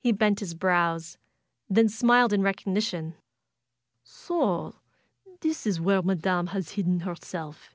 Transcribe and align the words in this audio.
He 0.00 0.10
bent 0.10 0.40
his 0.40 0.54
brows 0.54 1.18
and 1.68 1.76
then 1.76 1.88
smiled 1.88 2.32
in 2.32 2.42
recognition. 2.42 3.14
^^So 4.04 4.74
this 5.38 5.68
is 5.68 5.80
where 5.80 6.02
Madam 6.02 6.48
has 6.48 6.70
hidden 6.70 6.98
herself 6.98 7.70